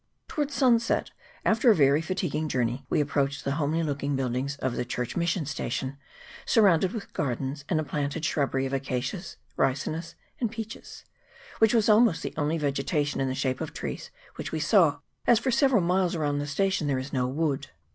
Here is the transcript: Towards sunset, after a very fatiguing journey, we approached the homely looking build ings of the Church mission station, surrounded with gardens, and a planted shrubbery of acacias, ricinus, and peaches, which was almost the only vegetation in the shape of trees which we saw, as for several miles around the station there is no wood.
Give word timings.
Towards 0.27 0.55
sunset, 0.55 1.11
after 1.45 1.69
a 1.69 1.75
very 1.75 2.01
fatiguing 2.01 2.49
journey, 2.49 2.87
we 2.89 2.99
approached 2.99 3.43
the 3.45 3.51
homely 3.51 3.83
looking 3.83 4.15
build 4.15 4.35
ings 4.35 4.55
of 4.55 4.75
the 4.75 4.83
Church 4.83 5.15
mission 5.15 5.45
station, 5.45 5.99
surrounded 6.43 6.91
with 6.91 7.13
gardens, 7.13 7.65
and 7.69 7.79
a 7.79 7.83
planted 7.83 8.25
shrubbery 8.25 8.65
of 8.65 8.73
acacias, 8.73 9.37
ricinus, 9.57 10.15
and 10.39 10.49
peaches, 10.49 11.05
which 11.59 11.75
was 11.75 11.87
almost 11.87 12.23
the 12.23 12.33
only 12.35 12.57
vegetation 12.57 13.21
in 13.21 13.27
the 13.27 13.35
shape 13.35 13.61
of 13.61 13.73
trees 13.75 14.09
which 14.37 14.51
we 14.51 14.59
saw, 14.59 15.01
as 15.27 15.37
for 15.37 15.51
several 15.51 15.83
miles 15.83 16.15
around 16.15 16.39
the 16.39 16.47
station 16.47 16.87
there 16.87 16.97
is 16.97 17.13
no 17.13 17.27
wood. 17.27 17.67